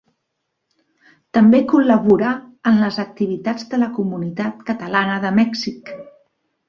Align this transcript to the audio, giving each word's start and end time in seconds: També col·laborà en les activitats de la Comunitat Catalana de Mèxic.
També 1.37 1.59
col·laborà 1.73 2.31
en 2.71 2.81
les 2.85 2.99
activitats 3.03 3.67
de 3.75 3.81
la 3.83 3.91
Comunitat 3.99 4.65
Catalana 4.71 5.21
de 5.27 5.33
Mèxic. 5.43 5.93